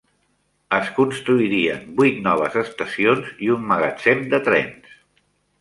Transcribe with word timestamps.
Es 0.77 0.87
construirien 0.99 1.83
vuit 2.01 2.17
noves 2.29 2.57
estacions 2.63 3.29
i 3.49 3.53
un 3.59 3.71
magatzem 3.75 4.29
de 4.33 4.45
trens. 4.49 5.01